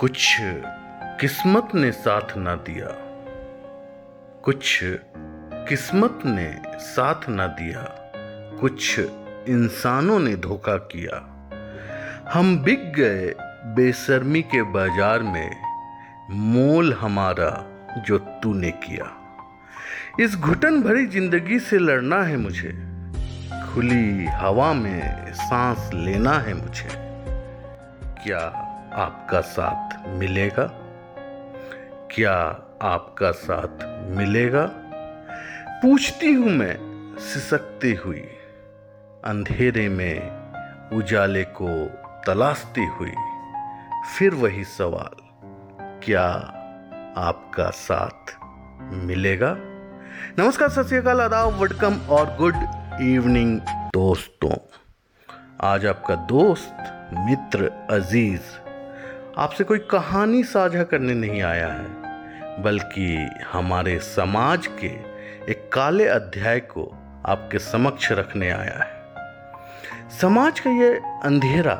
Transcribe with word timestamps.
कुछ 0.00 0.36
किस्मत 1.20 1.68
ने 1.74 1.92
साथ 1.92 2.36
ना 2.36 2.54
दिया। 2.54 2.86
कुछ 4.44 4.80
किस्मत 5.68 6.18
ने 6.24 6.62
साथ 6.78 7.28
ना 7.28 7.46
दिया। 7.46 7.82
कुछ 8.60 8.98
इंसानों 9.48 10.18
ने 10.18 10.36
धोखा 10.36 10.76
किया। 10.76 11.18
हम 12.32 12.58
बिक 12.58 12.92
गए 12.92 13.34
बेशर्मी 13.74 14.42
के 14.42 14.62
बाज़ार 14.62 15.22
में, 15.22 15.50
मोल 16.30 16.92
हमारा 16.92 17.50
जो 18.06 18.18
तूने 18.18 18.70
किया। 18.70 19.10
इस 20.20 20.36
घुटन 20.36 20.82
भरी 20.82 21.06
ज़िंदगी 21.06 21.58
से 21.58 21.78
लड़ना 21.78 22.22
है 22.22 22.36
मुझे। 22.36 22.72
खुली 23.74 24.26
हवा 24.26 24.72
में 24.72 25.32
सांस 25.32 25.90
लेना 25.94 26.38
है 26.38 26.54
मुझे। 26.54 26.88
क्या 28.24 28.67
आपका 28.92 29.40
साथ 29.40 30.06
मिलेगा? 30.06 30.64
क्या 32.14 32.32
आपका 32.82 33.30
साथ 33.30 33.84
मिलेगा? 34.16 34.70
पूछती 35.82 36.32
हूँ 36.32 36.50
मैं, 36.50 36.76
सिसकती 37.20 37.94
हुई, 37.94 38.28
अंधेरे 39.24 39.88
में 39.88 40.30
उजाले 40.92 41.44
को 41.44 41.68
तलाशती 42.26 42.86
हुई, 42.86 43.12
फिर 44.18 44.34
वही 44.34 44.64
सवाल, 44.64 45.16
क्या 46.04 46.26
आपका 47.16 47.70
साथ 47.70 48.36
मिलेगा? 48.92 49.54
नमस्कार, 50.38 50.68
सत 50.68 50.86
श्रीकाल 50.86 51.20
आदाब 51.20 51.54
वेलकम 51.54 52.00
और 52.10 52.36
गुड 52.36 52.56
इवनिंग 53.00 53.60
दोस्तों। 53.94 54.56
आज 55.60 55.86
आपका 55.86 56.14
दोस्त, 56.14 56.94
मित्र 57.14 57.86
अज़ीज़ 57.90 58.67
आपसे 59.38 59.64
कोई 59.64 59.78
कहानी 59.78 60.42
साझा 60.44 60.82
करने 60.82 61.14
नहीं 61.14 61.42
आया 61.42 61.66
है, 61.66 62.62
बल्कि 62.62 63.28
हमारे 63.52 63.98
समाज 63.98 64.66
के 64.80 64.86
एक 65.50 65.68
काले 65.72 66.06
अध्याय 66.06 66.60
को 66.60 66.84
आपके 67.26 67.58
समक्ष 67.58 68.10
रखने 68.12 68.50
आया 68.50 68.82
है। 68.82 70.08
समाज 70.20 70.60
का 70.60 70.70
ये 70.70 70.88
अंधेरा 71.24 71.74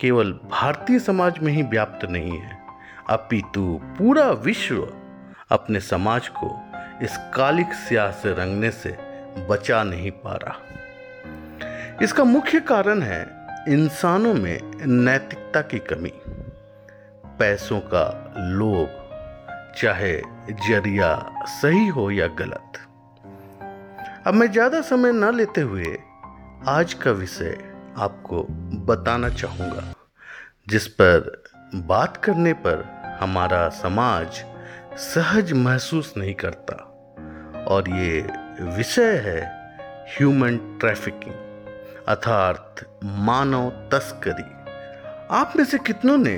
केवल 0.00 0.32
भारतीय 0.50 0.98
समाज 0.98 1.38
में 1.38 1.52
ही 1.52 1.62
व्याप्त 1.62 2.04
नहीं 2.04 2.38
है, 2.38 2.58
अपितु 3.10 3.80
पूरा 3.98 4.28
विश्व 4.40 4.82
अपने 5.50 5.80
समाज 5.80 6.28
को 6.28 6.50
इस 7.02 7.16
कालिक 7.34 7.72
स्याह 7.78 8.10
से 8.12 8.32
रंगने 8.32 8.70
से 8.70 8.96
बचा 9.50 9.82
नहीं 9.84 10.10
पा 10.24 10.34
रहा। 10.44 11.98
इसका 12.02 12.24
मुख्य 12.24 12.60
कारण 12.60 13.02
है 13.02 13.22
इंसानों 13.68 14.34
में 14.34 14.60
नैतिकता 14.86 15.60
की 15.62 15.78
कमी। 15.78 16.12
पैसों 17.40 17.80
का 17.92 18.04
लोभ, 18.54 18.88
चाहे 19.76 20.16
ज़रिया 20.66 21.10
सही 21.50 21.86
हो 21.88 22.10
या 22.10 22.26
गलत। 22.40 22.78
अब 24.26 24.34
मैं 24.34 24.50
ज़्यादा 24.52 24.80
समय 24.82 25.12
ना 25.12 25.30
लेते 25.30 25.60
हुए 25.60 25.96
आज 26.68 26.94
का 26.94 27.10
विषय 27.12 27.56
आपको 27.98 28.42
बताना 28.86 29.28
चाहूँगा, 29.28 29.84
जिस 30.68 30.86
पर 31.00 31.42
बात 31.86 32.16
करने 32.16 32.52
पर 32.66 32.84
हमारा 33.20 33.68
समाज 33.68 34.44
सहज 34.98 35.52
महसूस 35.54 36.12
नहीं 36.16 36.34
करता। 36.34 36.74
और 37.66 37.88
ये 37.90 38.20
विषय 38.76 39.16
है 39.26 39.40
ह्यूमन 40.08 40.56
ट्रैफिकिंग 40.80 41.34
अर्थात 42.08 42.84
मानव 43.04 43.70
तस्करी। 43.92 44.50
आप 45.36 45.52
में 45.56 45.64
से 45.64 45.78
कितनों 45.78 46.16
ने 46.18 46.36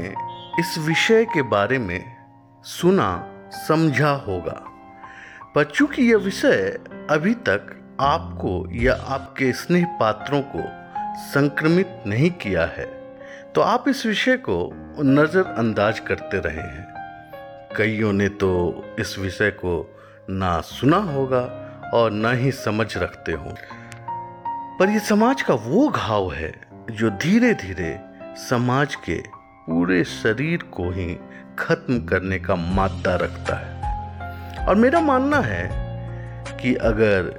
इस 0.58 0.78
विषय 0.78 1.24
के 1.24 1.42
बारे 1.42 1.78
में 1.78 2.16
सुना, 2.64 3.28
समझा 3.52 4.10
होगा। 4.10 4.60
पर 5.54 5.64
चूँकि 5.64 6.02
यह 6.02 6.16
विषय 6.16 6.78
अभी 7.10 7.34
तक 7.34 7.96
आपको 8.00 8.68
या 8.72 8.94
आपके 8.94 9.52
स्नेह 9.52 9.86
पात्रों 10.00 10.42
को 10.42 10.62
संक्रमित 11.32 12.02
नहीं 12.06 12.30
किया 12.30 12.64
है 12.66 12.84
तो 13.52 13.60
आप 13.60 13.88
इस 13.88 14.06
विषय 14.06 14.36
को 14.36 14.70
नज़रअंदाज 15.02 15.98
करते 15.98 16.38
रहे 16.38 16.66
हैं। 16.68 16.86
कईयों 17.76 18.12
ने 18.12 18.28
तो 18.28 18.84
इस 18.98 19.18
विषय 19.18 19.50
को 19.50 20.00
ना 20.30 20.60
सुना 20.60 20.96
होगा 20.96 21.42
और 21.94 22.10
ना 22.10 22.32
ही 22.32 22.52
समझ 22.52 22.96
रखते 22.96 23.32
होंगे 23.32 23.82
पर 24.78 24.90
यह 24.90 24.98
समाज 24.98 25.42
का 25.42 25.54
वो 25.54 25.88
घाव 25.88 26.32
है 26.32 26.52
जो 26.90 27.10
धीरे 27.10 27.54
धीरे 27.54 28.00
समाज 28.36 28.94
के 28.94 29.41
पूरे 29.66 30.04
शरीर 30.04 30.62
को 30.62 30.90
ही 30.90 31.14
खत्म 31.58 31.98
करने 32.06 32.38
का 32.38 32.54
मादा 32.54 33.14
रखता 33.16 33.56
है। 33.56 34.66
और 34.66 34.74
मेरा 34.74 35.00
मानना 35.00 35.38
है 35.40 35.68
कि 36.60 36.74
अगर 36.74 37.30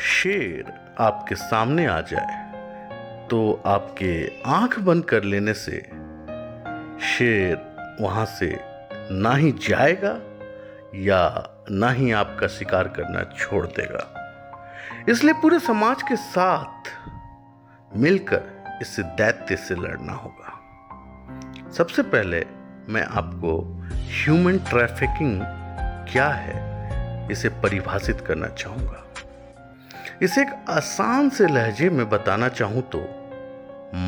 शेर 0.00 0.72
आपके 0.98 1.34
सामने 1.34 1.86
आ 1.86 2.00
जाए 2.00 2.44
तो 3.30 3.62
आपके 3.66 4.42
आँख 4.46 4.78
बंद 4.78 5.04
कर 5.04 5.24
लेने 5.24 5.54
से 5.54 5.80
शेर 7.08 7.96
वहाँ 8.00 8.24
से 8.26 8.58
ना 9.10 9.34
ही 9.34 9.52
जाएगा 9.68 10.18
या 10.94 11.20
ना 11.70 11.90
ही 11.90 12.10
आपका 12.12 12.46
शिकार 12.48 12.88
करना 12.88 13.22
छोड़ 13.38 13.66
देगा। 13.66 14.04
इसलिए 15.08 15.34
पूरे 15.34 15.58
समाज 15.58 16.02
के 16.02 16.16
साथ 16.16 16.90
मिलकर 17.96 18.78
इस 18.82 18.96
दैत्य 19.00 19.56
से 19.56 19.74
लड़ना 19.74 20.12
होगा। 20.12 20.55
सबसे 21.72 22.02
पहले 22.02 22.44
मैं 22.88 23.02
आपको 23.18 23.52
ह्यूमन 24.16 24.58
ट्रैफिकिंग 24.68 25.40
क्या 26.12 26.28
है, 26.28 27.28
इसे 27.32 27.48
परिभाषित 27.62 28.20
करना 28.20 28.48
चाहूँगा। 28.48 29.02
इसे 30.22 30.40
एक 30.42 30.54
आसान 30.70 31.28
से 31.28 31.46
लहजे 31.46 31.88
में 31.90 32.08
बताना 32.10 32.48
चाहूँ 32.50 32.82
तो 32.92 33.00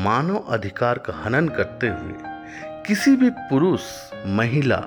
मानव 0.03 0.37
अधिकार 0.49 0.97
का 0.97 1.13
हनन 1.15 1.47
करते 1.49 1.87
हुए 1.87 2.13
किसी 2.87 3.15
भी 3.15 3.29
पुरुष, 3.29 3.81
महिला, 4.27 4.79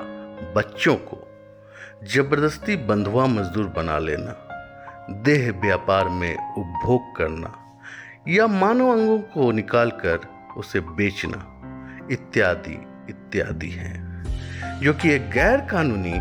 बच्चों 0.56 0.96
को 0.96 1.18
ज़बरदस्ती 2.14 2.76
बंधुआ 2.86 3.26
मजदूर 3.28 3.66
बना 3.76 3.98
लेना, 3.98 4.36
देह 5.22 5.50
व्यापार 5.60 6.08
में 6.10 6.34
उपभोग 6.34 7.16
करना 7.16 7.54
या 8.28 8.46
मानव 8.48 8.92
अंगों 8.92 9.18
को 9.34 9.50
निकालकर 9.52 10.28
उसे 10.56 10.80
बेचना 10.80 11.48
इत्यादि 12.12 12.78
इत्यादि 13.08 13.68
हैं, 13.68 14.80
जो 14.80 14.92
कि 14.94 15.10
एक 15.10 15.30
गैर 15.30 15.60
कानूनी 15.60 16.18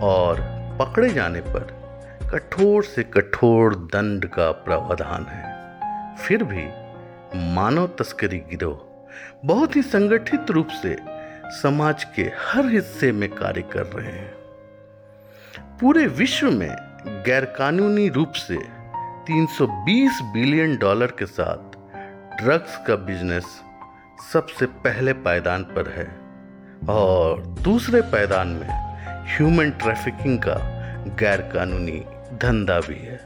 और 0.00 0.40
पकड़े 0.80 1.10
जाने 1.10 1.40
पर 1.40 1.78
कठोर 2.32 2.84
से 2.84 3.02
कठोर 3.02 3.74
दंड 3.74 4.26
का 4.26 4.50
प्रावधान 4.50 5.26
है। 5.26 6.16
फिर 6.16 6.44
भी 6.44 6.64
मानव 7.54 7.86
तस्करी 7.98 8.38
गिरोह 8.38 8.86
बहुत 9.44 9.76
ही 9.76 9.82
संगठित 9.82 10.50
रूप 10.50 10.68
से 10.82 10.96
समाज 11.52 12.04
के 12.04 12.22
हर 12.22 12.66
हिस्से 12.66 13.12
में 13.12 13.28
कार्य 13.28 13.62
कर 13.62 13.86
रहे 13.86 14.12
हैं। 14.12 14.34
पूरे 15.80 16.06
विश्व 16.06 16.50
में 16.50 16.70
गैरकानूनी 17.26 18.08
रूप 18.08 18.32
से 18.32 18.56
320 19.26 20.20
बिलियन 20.22 20.76
डॉलर 20.76 21.06
के 21.06 21.26
साथ 21.26 21.76
ड्रग्स 22.42 22.76
का 22.86 22.96
बिज़नेस 22.96 23.60
सबसे 24.20 24.66
पहले 24.84 25.12
पायदान 25.22 25.62
पर 25.76 25.88
है 25.88 26.04
और 26.88 27.40
दूसरे 27.62 28.00
पायदान 28.12 28.48
में 28.48 28.68
ह्यूमन 29.28 29.70
ट्रैफिकिंग 29.80 30.38
का 30.38 30.56
गैरकानूनी 31.20 31.98
धंधा 32.42 32.78
भी 32.80 32.94
है, 32.94 33.18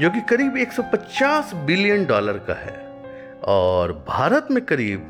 जो 0.00 0.10
कि 0.10 0.20
करीब 0.20 0.56
150 0.56 1.54
बिलियन 1.66 2.04
डॉलर 2.06 2.38
का 2.48 2.54
है 2.54 2.76
और 3.48 3.92
भारत 4.08 4.48
में 4.50 4.64
करीब 4.64 5.06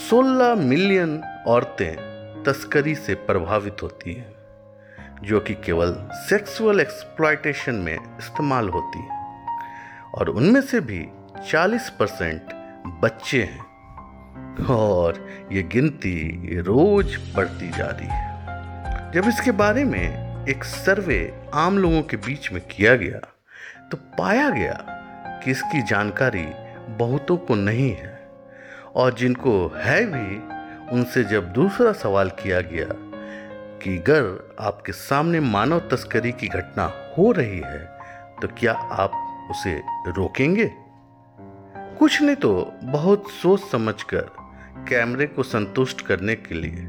16 0.00 0.56
मिलियन 0.60 1.20
औरतें 1.46 2.42
तस्करी 2.44 2.94
से 2.94 3.14
प्रभावित 3.28 3.82
होती 3.82 4.14
हैं, 4.14 4.32
जो 5.22 5.40
कि 5.40 5.54
केवल 5.66 5.94
सेक्सुअल 6.28 6.80
एक्सप्लॉयटेशन 6.80 7.74
में 7.74 7.94
इस्तेमाल 7.94 8.68
होती 8.68 8.98
है 8.98 9.24
और 10.14 10.28
उनमें 10.30 10.60
से 10.62 10.80
भी 10.80 11.06
40 11.50 11.88
परसेंट 11.90 12.52
बच्चे 13.02 13.42
हैं। 13.42 13.65
और 14.70 15.28
ये 15.52 15.62
गिनती 15.62 16.50
रोज 16.60 17.32
बढ़ती 17.36 17.68
जा 17.68 17.86
रही 17.86 18.08
है। 18.08 18.26
जब 19.12 19.28
इसके 19.28 19.50
बारे 19.50 19.84
में 19.84 20.26
एक 20.48 20.64
सर्वे 20.64 21.46
आम 21.54 21.78
लोगों 21.78 22.02
के 22.02 22.16
बीच 22.16 22.52
में 22.52 22.62
किया 22.62 22.96
गया 22.96 23.32
तो 23.90 23.96
पाया 23.96 24.50
गया 24.50 24.84
कि 25.44 25.50
इसकी 25.50 25.82
जानकारी 25.82 26.46
बहुतों 26.88 27.36
को 27.36 27.54
नहीं 27.54 27.90
है 27.90 28.28
और 28.94 29.14
जिनको 29.14 29.72
है 29.76 30.06
भी, 30.06 30.36
उनसे 30.92 31.24
जब 31.24 31.52
दूसरा 31.52 31.92
सवाल 31.92 32.30
किया 32.30 32.60
गया 32.60 32.86
कि, 33.82 33.98
अगर 33.98 34.54
आपके 34.60 34.92
सामने 34.92 35.40
मानव 35.40 35.78
तस्करी 35.78 36.32
की 36.32 36.48
घटना 36.48 36.92
हो 37.18 37.32
रही 37.32 37.60
है 37.60 37.98
तो 38.42 38.48
क्या 38.48 38.72
आप 38.72 39.10
उसे 39.50 39.82
रोकेंगे? 40.08 40.70
कुछ 41.98 42.22
ने 42.22 42.34
तो 42.34 42.72
बहुत 42.82 43.24
सोच 43.30 43.60
समझकर 43.60 44.30
कैमरे 44.88 45.26
को 45.26 45.42
संतुष्ट 45.42 46.00
करने 46.00 46.34
के 46.34 46.54
लिए 46.54 46.86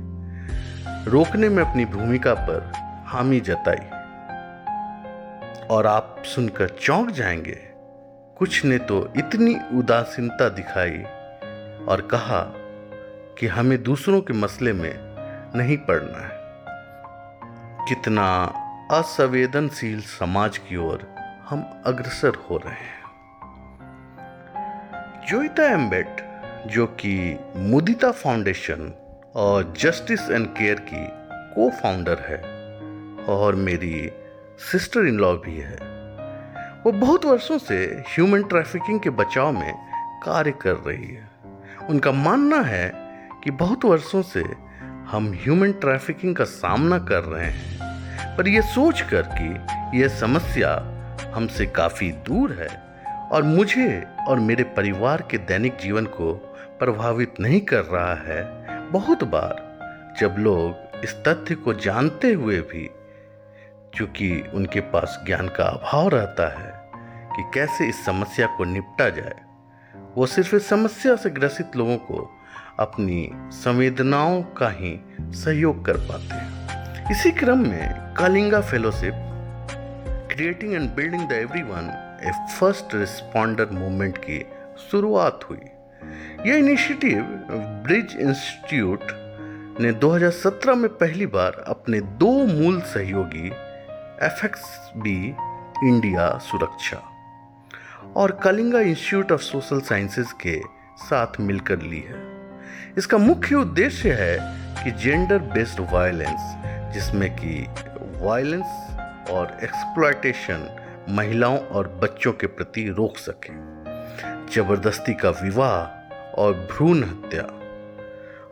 रोकने 1.05 1.49
में 1.49 1.63
अपनी 1.63 1.85
भूमिका 1.85 2.33
पर 2.33 2.71
हामी 3.07 3.39
जताई। 3.39 3.89
और 5.67 5.87
आप 5.87 6.23
सुनकर 6.25 6.69
चौंक 6.69 7.09
जाएँगे। 7.09 7.59
कुछ 8.37 8.65
ने 8.65 8.77
तो 8.77 9.13
इतनी 9.17 9.77
उदासीनता 9.77 10.49
दिखाई 10.49 10.97
और 11.85 12.01
कहा 12.11 12.53
कि 13.39 13.47
हमें 13.47 13.83
दूसरों 13.83 14.21
के 14.21 14.33
मसले 14.33 14.73
में 14.73 14.93
नहीं 15.57 15.77
पड़ना 15.77 16.19
है। 16.19 16.37
कितना 17.85 18.43
असंवेदनशील 18.91 20.01
समाज 20.01 20.57
की 20.57 20.75
ओर 20.75 21.15
हम 21.49 21.83
अग्रसर 21.85 22.33
हो 22.35 22.57
रहे 22.57 22.73
हैं। 22.73 22.97
जोइता 25.27 25.63
एम्बेट 25.63 26.26
जो 26.67 26.85
कि 26.85 27.39
मुदिता 27.55 28.11
फाउंडेशन 28.11 28.93
और 29.35 29.73
जस्टिस 29.79 30.29
एंड 30.31 30.47
केयर 30.47 30.79
की 30.79 31.07
को 31.55 31.69
फाउंडर 31.69 32.17
है 32.19 32.37
और 33.25 33.55
मेरी 33.55 34.09
सिस्टर 34.71 34.99
इन 34.99 35.17
लॉ 35.17 35.33
भी 35.33 35.57
है। 35.57 35.75
वो 36.83 36.91
बहुत 36.91 37.25
वर्षों 37.25 37.57
से 37.57 38.03
ह्यूमन 38.07 38.43
ट्रैफिकिंग 38.43 38.99
के 38.99 39.09
बचाव 39.09 39.51
में 39.51 39.73
कार्य 40.23 40.51
कर 40.51 40.75
रही 40.75 41.07
है। 41.07 41.29
उनका 41.89 42.11
मानना 42.11 42.61
है 42.61 42.91
कि 43.43 43.51
बहुत 43.51 43.85
वर्षों 43.85 44.21
से 44.21 44.43
हम 45.11 45.31
ह्यूमन 45.43 45.71
ट्रैफिकिंग 45.71 46.35
का 46.35 46.43
सामना 46.43 46.99
कर 46.99 47.23
रहे 47.23 47.45
हैं, 47.45 48.35
पर 48.37 48.47
यह 48.47 48.61
सोच 48.61 49.01
कर 49.01 49.21
कि 49.21 49.99
यह 49.99 50.07
समस्या 50.07 50.73
हमसे 51.35 51.65
काफ़ी 51.65 52.11
दूर 52.11 52.51
है 52.51 52.67
और 53.31 53.43
मुझे 53.43 54.03
और 54.27 54.39
मेरे 54.39 54.63
परिवार 54.63 55.27
के 55.31 55.37
दैनिक 55.37 55.77
जीवन 55.81 56.05
को 56.05 56.46
प्रभावित 56.79 57.39
नहीं 57.39 57.61
कर 57.61 57.83
रहा 57.83 58.13
है। 58.13 58.91
बहुत 58.91 59.23
बार 59.23 60.15
जब 60.19 60.35
लोग 60.39 61.03
इस 61.03 61.13
तथ्य 61.27 61.55
को 61.55 61.73
जानते 61.73 62.31
हुए 62.33 62.59
भी 62.61 62.89
क्योंकि 63.93 64.43
उनके 64.53 64.79
पास 64.79 65.19
ज्ञान 65.25 65.47
का 65.47 65.63
अभाव 65.63 66.07
रहता 66.07 66.47
है, 66.59 66.71
कि 67.35 67.43
कैसे 67.53 67.87
इस 67.87 68.05
समस्या 68.05 68.47
को 68.47 68.63
निपटा 68.63 69.09
जाए, 69.09 69.35
वो 70.15 70.25
सिर्फ़ 70.25 70.55
इस 70.55 70.67
समस्या 70.69 71.15
से 71.15 71.29
ग्रसित 71.29 71.75
लोगों 71.75 71.97
को 71.97 72.29
अपनी 72.79 73.29
संवेदनाओं 73.35 74.41
का 74.43 74.69
ही 74.69 74.99
सहयोग 75.19 75.85
कर 75.85 75.97
पाते 75.97 76.35
हैं। 76.35 77.11
इसी 77.11 77.31
क्रम 77.31 77.67
में 77.67 78.13
Kalinga 78.13 78.61
fellowship 78.61 79.13
creating 80.31 80.73
and 80.73 80.89
building 80.95 81.27
the 81.29 81.31
everyone 81.31 81.89
a 82.23 82.31
first 82.59 82.95
responder 82.95 83.69
movement 83.71 84.17
की 84.17 84.45
शुरुआत 84.91 85.39
हुई। 85.49 85.59
यह 86.45 86.55
इनिशिएटिव 86.55 87.23
ब्रिज 87.83 88.17
इंस्टीट्यूट 88.19 88.99
ने 89.81 89.93
2017 89.93 90.75
में 90.75 90.89
पहली 90.89 91.25
बार 91.25 91.65
अपने 91.67 91.99
दो 91.99 92.45
मूल 92.45 92.81
सहयोगी 92.81 93.47
एफ़ 94.25 94.45
बी 94.97 95.35
इंडिया 95.87 96.37
सुरक्षा 96.37 97.01
और 98.15 98.31
Kalinga 98.31 98.79
institute 98.79 99.31
of 99.31 99.41
social 99.41 99.81
sciences 99.81 100.31
के 100.31 100.61
साथ 100.97 101.39
मिलकर 101.39 101.81
ली 101.81 101.99
है। 101.99 102.21
इसका 102.97 103.17
मुख्य 103.17 103.55
उद्देश्य 103.55 104.11
है 104.11 104.37
कि 104.83 104.91
जेंडर 104.91 105.39
बेस्ड 105.39 105.79
वायलेंस 105.93 106.55
जिसमें 106.93 107.35
कि 107.35 107.67
वायलेंस 108.25 108.97
और 109.29 109.57
एक्सप्लॉयटेशन 109.63 110.85
महिलाओं 111.09 111.57
और 111.57 111.87
बच्चों 111.87 112.33
के 112.33 112.47
प्रति 112.47 112.89
रोक 112.89 113.17
सके। 113.17 113.53
ज़बरदस्ती 114.55 115.13
का 115.13 115.29
विवाह 115.29 115.96
और 116.37 116.53
भ्रूण 116.71 117.03
हत्या। 117.03 117.43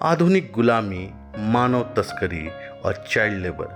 आधुनिक 0.02 0.52
गुलामी, 0.56 1.10
मानव 1.38 1.82
तस्करी 1.98 2.48
और 2.86 3.04
चाइल्ड 3.10 3.42
लेबर 3.44 3.68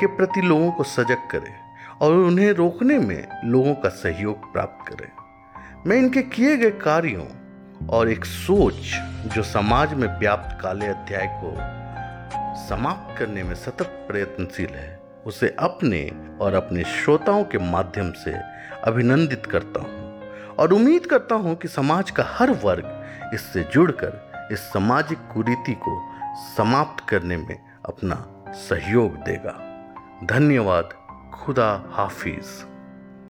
के 0.00 0.06
प्रति 0.06 0.40
लोगों 0.40 0.70
को 0.72 0.84
सजग 0.84 1.28
करें 1.30 1.54
और 2.02 2.12
उन्हें 2.12 2.50
रोकने 2.52 2.98
में 2.98 3.28
लोगों 3.44 3.74
का 3.74 3.88
सहयोग 3.88 4.52
प्राप्त 4.52 4.88
करें। 4.88 5.08
मैं 5.86 5.96
इनके 5.96 6.22
किए 6.22 6.56
गए 6.56 6.70
कार्यों 6.80 7.26
और 7.88 8.10
एक 8.10 8.24
सोच 8.24 8.94
जो 9.34 9.42
समाज 9.42 9.94
में 9.94 10.08
व्याप्त 10.18 10.58
काले 10.60 10.86
अध्याय 10.86 11.26
को 11.34 11.54
समाप्त 12.58 13.18
करने 13.18 13.42
में 13.42 13.54
सतत 13.54 14.06
प्रयत्नशील 14.08 14.74
है, 14.74 15.00
उसे 15.26 15.48
अपने 15.58 16.10
और 16.40 16.54
अपने 16.54 16.84
श्रोताओं 16.84 17.44
के 17.44 17.58
माध्यम 17.70 18.12
से 18.12 18.34
अभिनंदित 18.84 19.46
करता 19.46 19.80
हूँ। 19.80 20.03
और 20.58 20.72
उम्मीद 20.72 21.06
करता 21.06 21.34
हूँ 21.34 21.54
कि 21.54 21.68
समाज 21.68 22.10
का 22.10 22.24
हर 22.26 22.50
वर्ग 22.50 23.04
इससे 23.34 23.62
जुड़कर 23.72 24.48
इस 24.52 24.58
सामाजिक 24.58 25.18
कुरीति 25.18 25.74
को 25.74 26.02
समाप्त 26.56 27.08
करने 27.08 27.36
में 27.36 27.58
अपना 27.86 28.26
सहयोग 28.52 29.14
देगा। 29.14 29.54
धन्यवाद, 30.24 30.88
खुदा 31.34 31.84
हाफिज़। 31.90 32.73